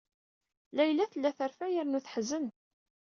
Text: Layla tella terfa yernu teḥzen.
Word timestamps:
Layla 0.75 1.05
tella 1.11 1.31
terfa 1.37 1.65
yernu 1.73 1.99
teḥzen. 2.05 2.45